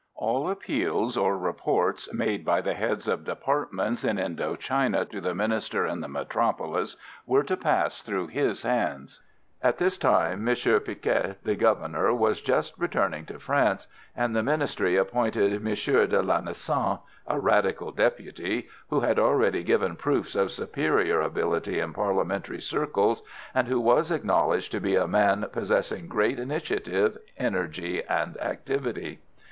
All 0.15 0.49
appeals 0.49 1.15
or 1.15 1.37
reports 1.37 2.11
made 2.11 2.43
by 2.43 2.59
the 2.59 2.73
heads 2.73 3.07
of 3.07 3.23
departments 3.23 4.03
in 4.03 4.17
Indo 4.17 4.55
China 4.55 5.05
to 5.05 5.21
the 5.21 5.35
Minister 5.35 5.85
in 5.85 6.01
the 6.01 6.07
metropolis 6.07 6.97
were 7.27 7.43
to 7.43 7.55
pass 7.55 8.01
through 8.01 8.25
his 8.29 8.63
hands. 8.63 9.21
At 9.61 9.77
this 9.77 9.99
time 9.99 10.47
M. 10.47 10.55
Picquet, 10.55 11.35
the 11.43 11.55
Governor, 11.55 12.15
was 12.15 12.41
just 12.41 12.73
returning 12.79 13.27
to 13.27 13.37
France, 13.37 13.85
and 14.17 14.35
the 14.35 14.41
Ministry 14.41 14.95
appointed 14.95 15.53
M. 15.53 15.65
de 15.65 16.23
Lanessan, 16.23 16.97
a 17.27 17.39
Radical 17.39 17.91
deputy, 17.91 18.69
who 18.89 19.01
had 19.01 19.19
already 19.19 19.61
given 19.63 19.95
proofs 19.95 20.33
of 20.33 20.51
superior 20.51 21.21
ability 21.21 21.79
in 21.79 21.93
Parliamentary 21.93 22.59
circles, 22.59 23.21
and 23.53 23.67
who 23.67 23.79
was 23.79 24.09
acknowledged 24.09 24.71
to 24.71 24.79
be 24.79 24.95
a 24.95 25.05
man 25.07 25.45
possessing 25.51 26.07
great 26.07 26.39
initiative 26.39 27.19
energy 27.37 28.03
and 28.05 28.35
activity. 28.41 29.19